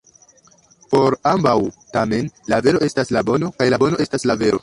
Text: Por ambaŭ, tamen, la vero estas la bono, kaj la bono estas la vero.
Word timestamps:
Por 0.93 1.17
ambaŭ, 1.33 1.53
tamen, 1.97 2.31
la 2.53 2.59
vero 2.69 2.83
estas 2.87 3.15
la 3.19 3.25
bono, 3.31 3.53
kaj 3.61 3.71
la 3.75 3.81
bono 3.87 4.01
estas 4.07 4.27
la 4.31 4.41
vero. 4.45 4.59